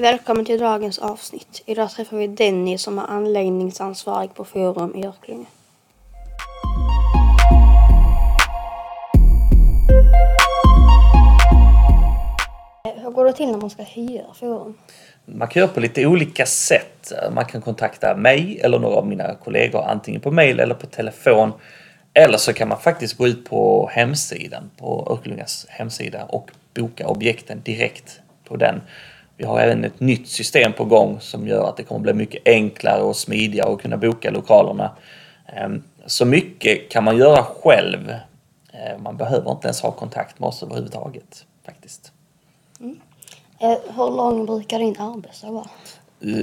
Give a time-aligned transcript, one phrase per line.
[0.00, 1.62] Välkommen till dagens avsnitt.
[1.66, 5.46] Idag träffar vi Denny som är anläggningsansvarig på Forum i Örkelljunga.
[13.02, 14.78] Hur går det till när man ska hyra Forum?
[15.24, 17.12] Man kan göra på lite olika sätt.
[17.32, 21.52] Man kan kontakta mig eller några av mina kollegor antingen på mail eller på telefon.
[22.14, 27.60] Eller så kan man faktiskt gå ut på hemsidan, på Örkelljungas hemsida och boka objekten
[27.64, 28.80] direkt på den.
[29.40, 32.42] Vi har även ett nytt system på gång som gör att det kommer bli mycket
[32.44, 34.90] enklare och smidigare att kunna boka lokalerna.
[35.46, 38.10] Ehm, så mycket kan man göra själv.
[38.72, 42.12] Ehm, man behöver inte ens ha kontakt med oss överhuvudtaget faktiskt.
[43.60, 45.68] Eh, Hur lång brukar din arbetsdag vara?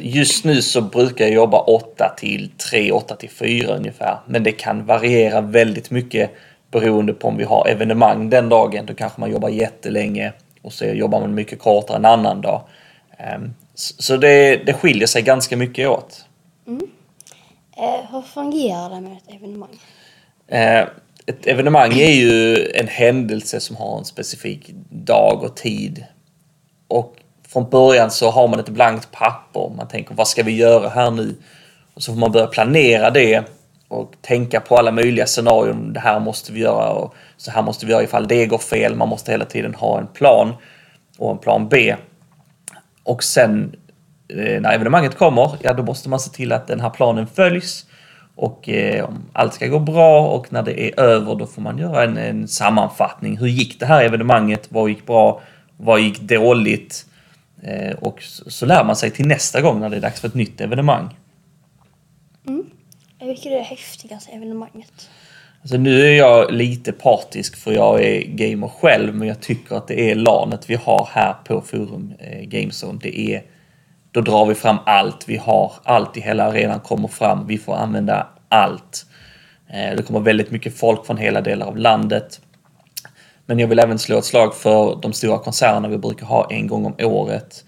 [0.00, 4.18] Just nu så brukar jag jobba 8 till 3, 8 till 4 ungefär.
[4.26, 6.30] Men det kan variera väldigt mycket
[6.70, 8.86] beroende på om vi har evenemang den dagen.
[8.86, 12.62] Då kanske man jobbar jättelänge och så jobbar man mycket kortare en annan dag.
[13.18, 16.24] Ehm, Så det, det skiljer sig ganska mycket åt.
[17.76, 19.78] Eh, Hur fungerar det med ett evenemang?
[20.48, 20.88] Eh,
[21.26, 26.04] Ett evenemang är ju en händelse som har en specifik dag och tid.
[26.88, 27.16] Och
[27.48, 29.72] från början så har man ett blankt papper.
[29.76, 31.36] Man tänker vad ska vi göra här nu?
[31.94, 33.44] Och så får man börja planera det
[33.88, 35.92] och tänka på alla möjliga scenarion.
[35.92, 38.94] Det här måste vi göra och så här måste vi göra ifall det går fel.
[38.96, 40.54] Man måste hela tiden ha en plan
[41.18, 41.96] och en plan B.
[43.04, 43.76] Och sen
[44.28, 47.86] eh, när evenemanget kommer, ja då måste man se till att den här planen följs.
[48.36, 51.78] Och eh, om allt ska gå bra och när det är över då får man
[51.78, 53.38] göra en, en sammanfattning.
[53.38, 54.66] Hur gick det här evenemanget?
[54.68, 55.40] Vad gick bra?
[55.76, 57.06] Vad gick dåligt?
[57.62, 60.28] Eh, och så, så lär man sig till nästa gång när det är dags för
[60.28, 61.14] ett nytt evenemang.
[62.46, 62.64] Mm.
[63.20, 65.10] Vilket är det häftigaste evenemanget?
[65.64, 69.88] Alltså nu är jag lite partisk för jag är gamer själv men jag tycker att
[69.88, 72.98] det är LANet vi har här på Forum eh, Gamezone.
[73.02, 73.42] Det är,
[74.10, 75.72] då drar vi fram allt vi har.
[75.84, 77.46] Allt i hela arenan kommer fram.
[77.46, 79.06] Vi får använda allt.
[79.68, 82.40] Eh, det kommer väldigt mycket folk från hela delar av landet.
[83.46, 86.66] Men jag vill även slå ett slag för de stora konserterna vi brukar ha en
[86.66, 87.64] gång om året.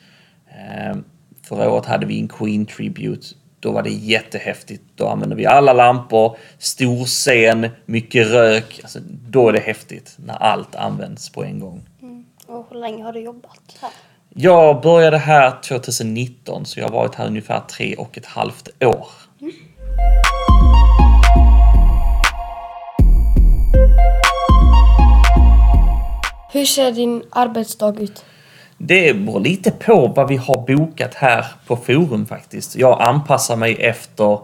[0.48, 0.96] Eh,
[1.48, 3.26] Förra året hade vi en Queen Tribute.
[3.60, 4.82] Då var det jättehäftigt.
[4.94, 8.80] Då använde vi alla lampor, stor scen, mycket rök.
[8.82, 11.82] Alltså, då är det häftigt när allt används på en gång.
[12.46, 13.90] Och hur länge har du jobbat här?
[14.38, 19.08] Jag började här 2019 så jag har varit här ungefär tre och ett halvt år.
[26.52, 28.24] Hur ser din arbetsdag ut?
[28.78, 32.76] Det beror lite på vad vi har bokat här på Forum faktiskt.
[32.76, 34.38] Jag anpassar mig efter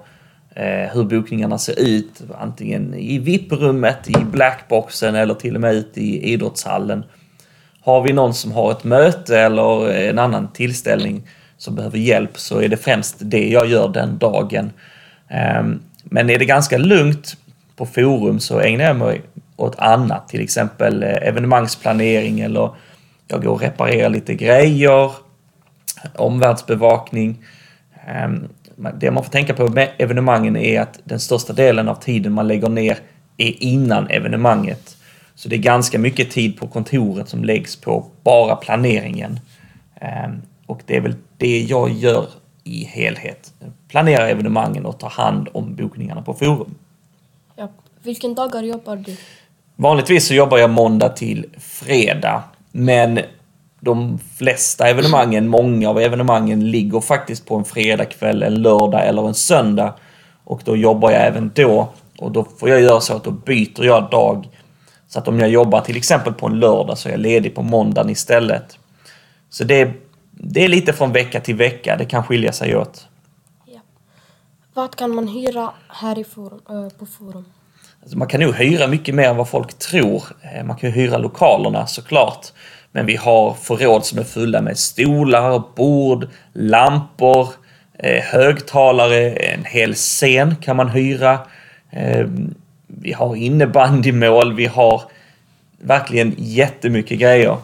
[0.54, 2.22] eh, hur bokningarna ser ut.
[2.40, 7.04] Antingen i VIP-rummet, i blackboxen eller till och med ute i idrottshallen.
[7.80, 11.22] Har vi någon som har ett möte eller en annan tillställning
[11.56, 14.70] som behöver hjälp så är det främst det jag gör den dagen.
[15.28, 15.62] Eh,
[16.04, 17.36] Men är det ganska lugnt
[17.76, 19.22] på forum så ägnar jag mig
[19.56, 22.70] åt annat, till exempel eh, evenemangsplanering eller
[23.32, 25.10] jag går och reparerar lite grejer,
[26.14, 27.44] omvärldsbevakning.
[28.06, 28.48] Ehm,
[28.94, 32.48] Det man får tänka på med evenemangen är att den största delen av tiden man
[32.48, 32.98] lägger ner
[33.36, 34.96] är innan evenemanget.
[35.34, 39.40] Så det är ganska mycket tid på kontoret som läggs på bara planeringen.
[40.00, 42.26] Ehm, Och det är väl det jag gör
[42.64, 43.52] i helhet.
[43.88, 46.74] Planera evenemangen och ta hand om bokningarna på forum.
[47.56, 47.68] Ja.
[48.02, 49.16] Vilken dagar jobbar du?
[49.76, 52.42] Vanligtvis så jobbar jag måndag till fredag.
[52.72, 53.20] Men
[53.80, 59.34] de flesta evenemangen, många av evenemangen ligger faktiskt på en fredagkväll, en lördag eller en
[59.34, 59.94] söndag.
[60.44, 61.88] Och då jobbar jag även då.
[62.18, 64.48] Och då får jag göra så att då byter jag dag.
[65.08, 67.62] Så att om jag jobbar till exempel på en lördag så är jag ledig på
[67.62, 68.78] måndagen istället.
[69.50, 69.90] Så det,
[70.30, 71.96] det är lite från vecka till vecka.
[71.96, 73.08] Det kan skilja sig åt.
[73.66, 73.80] Ja.
[74.74, 77.44] Vad kan man hyra här i forum, eh, på Forum?
[78.02, 80.22] Alltså man kan nog hyra mycket mer än vad folk tror.
[80.42, 82.46] Eh, man kan ju hyra lokalerna såklart.
[82.92, 87.48] Men vi har förråd som är fulla med stolar, bord, lampor,
[87.98, 91.38] eh, högtalare, en hel scen kan man hyra.
[91.90, 92.26] Eh,
[92.86, 95.02] vi har innebandymål, vi har
[95.78, 97.56] verkligen jättemycket grejer.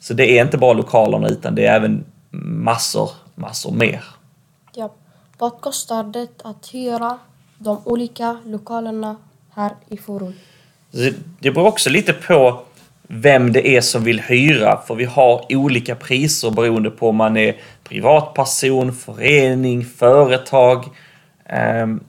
[0.00, 2.04] Så det är inte bara lokalerna utan det är även
[2.40, 4.04] massor, massor mer.
[4.74, 4.92] Ja.
[5.38, 7.18] Vad kostar det att hyra
[7.58, 9.16] de olika lokalerna
[9.56, 10.34] här i Forum?
[11.40, 12.60] Det beror också lite på
[13.08, 17.36] vem det är som vill hyra, för vi har olika priser beroende på om man
[17.36, 20.84] är privatperson, förening, företag.
[21.46, 22.00] Ehm,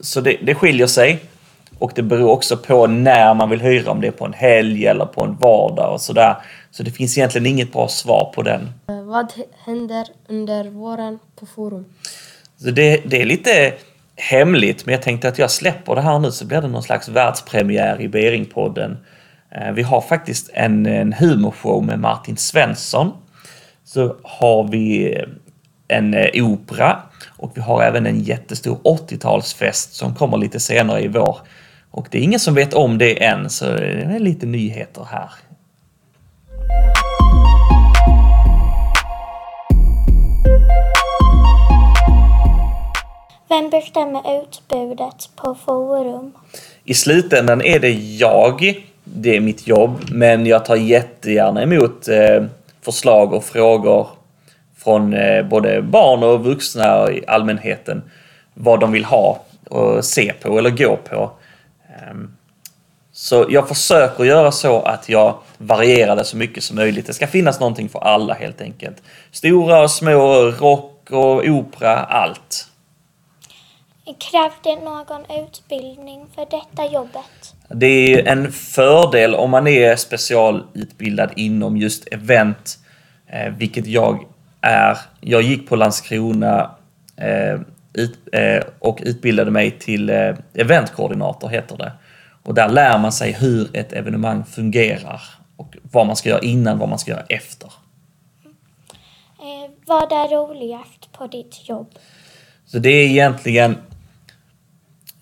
[0.00, 1.18] Så det, det skiljer sig.
[1.78, 4.86] Och det beror också på när man vill hyra, om det är på en helg
[4.86, 6.36] eller på en vardag och sådär.
[6.70, 8.70] Så det finns egentligen inget bra svar på den.
[8.88, 9.32] Eh, Vad
[9.64, 11.84] händer under våren på Forum?
[12.56, 13.72] Så det, det är lite
[14.16, 17.08] hemligt, men jag tänkte att jag släpper det här nu så blir det någon slags
[17.08, 18.96] världspremiär i Beringpodden.
[19.50, 23.12] Eh, vi har faktiskt en, en humorshow med Martin Svensson.
[23.84, 25.28] Så har vi eh,
[25.88, 27.02] en eh, opera
[27.36, 31.38] och vi har även en jättestor 80-talsfest som kommer lite senare i vår.
[31.90, 35.30] Och det är ingen som vet om det än, så det är lite nyheter här.
[43.54, 46.32] Vem bestämmer utbudet på Forum?
[46.84, 52.44] I slutändan är det jag, det är mitt jobb, men jag tar jättegärna emot eh,
[52.82, 54.08] förslag och frågor
[54.76, 58.02] från eh, både barn och vuxna i allmänheten.
[58.54, 59.40] Vad de vill ha
[59.70, 61.30] och se på eller gå på.
[61.88, 62.36] Ehm,
[63.12, 67.06] så jag försöker göra så att jag varierar det så mycket som möjligt.
[67.06, 69.02] Det ska finnas någonting för alla helt enkelt.
[69.30, 72.68] Stora och små, rock och opera, allt.
[74.04, 77.54] Krävs det någon utbildning för detta jobbet?
[77.68, 82.78] Det är en fördel om man är specialutbildad inom just event,
[83.26, 84.24] eh, vilket jag
[84.60, 84.98] är.
[85.20, 86.70] Jag gick på Landskrona
[87.16, 87.60] eh,
[88.40, 90.10] eh, och utbildade mig till
[90.54, 91.92] eventkoordinator, heter det.
[92.42, 95.20] Och där lär man sig hur ett evenemang fungerar
[95.56, 97.72] och vad man ska göra innan, vad man ska göra efter.
[99.86, 101.94] Vad är roligast på ditt jobb?
[102.66, 103.76] Så det är egentligen...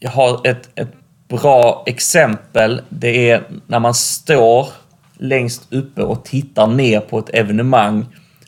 [0.03, 0.93] Jag har ett, ett
[1.29, 2.81] bra exempel.
[2.89, 4.69] Det är när man står
[5.19, 8.07] längst uppe och tittar ner på ett evenemang.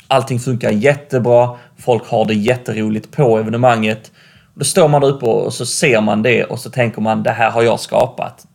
[0.09, 1.59] Allting funkar jättebra.
[1.79, 4.13] Folk har det jätteroligt på evenemanget.
[4.55, 7.31] Då står man där uppe och så ser man det och så tänker man det
[7.31, 8.47] här har jag skapat.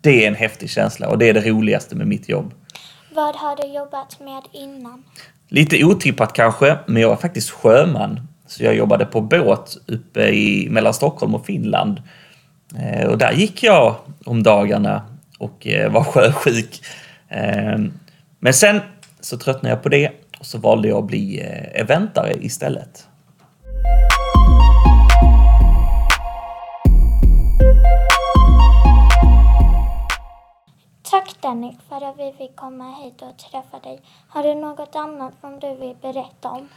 [0.00, 2.54] Det är en häftig känsla och det är det roligaste med mitt jobb.
[3.14, 5.04] Vad har du jobbat med innan?
[5.48, 8.20] Lite otippat kanske, men jag var faktiskt sjöman.
[8.46, 12.02] Så jag jobbade på båt uppe i, mellan Stockholm och Finland.
[12.74, 15.02] Eh, och där gick jag om dagarna
[15.38, 16.82] och eh, var sjösjuk.
[17.28, 17.78] Eh,
[18.38, 18.80] men sen
[19.20, 23.08] så tröttnade jag på det och så valde jag att bli eh, eventare istället.
[31.10, 34.00] Tack Danny för att vi fick komma hit och träffa dig.
[34.28, 36.68] Har du något annat som du vill berätta om?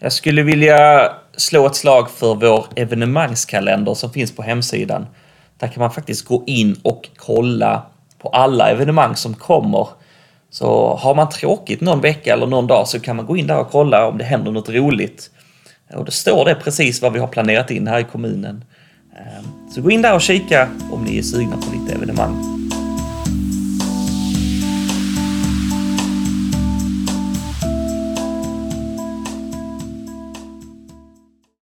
[0.00, 5.06] Jag skulle vilja slå ett slag för vår evenemangskalender som finns på hemsidan.
[5.58, 7.82] Där kan man faktiskt gå in och kolla
[8.18, 9.88] på alla evenemang som kommer.
[10.50, 13.58] Så har man tråkigt någon vecka eller någon dag så kan man gå in där
[13.58, 15.30] och kolla om det händer något roligt.
[15.94, 18.64] Och då står det precis vad vi har planerat in här i kommunen.
[19.16, 22.63] Ehm, så gå in där och kika om ni är sugna på lite evenemang.